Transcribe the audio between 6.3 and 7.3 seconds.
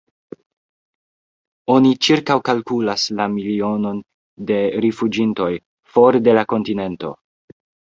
la kontinento.